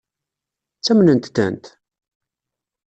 Ttamnent-tent? 0.77 1.65